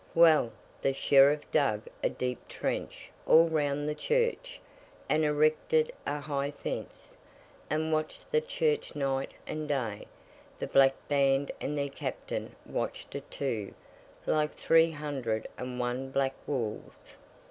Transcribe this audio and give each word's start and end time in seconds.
Well! 0.15 0.51
the 0.81 0.95
Sheriff 0.95 1.41
dug 1.51 1.83
a 2.03 2.09
deep 2.09 2.47
trench 2.47 3.11
all 3.27 3.47
round 3.49 3.87
the 3.87 3.93
church, 3.93 4.59
and 5.07 5.23
erected 5.23 5.93
a 6.07 6.19
high 6.19 6.49
fence, 6.49 7.15
and 7.69 7.93
watched 7.93 8.31
the 8.31 8.41
church 8.41 8.95
night 8.95 9.31
and 9.45 9.67
day; 9.67 10.07
the 10.57 10.65
Black 10.65 10.95
Band 11.07 11.51
and 11.61 11.77
their 11.77 11.87
Captain 11.87 12.55
watched 12.65 13.13
it 13.13 13.29
too, 13.29 13.75
like 14.25 14.55
three 14.55 14.89
hundred 14.89 15.47
and 15.55 15.79
one 15.79 16.09
black 16.09 16.33
wolves. 16.47 17.17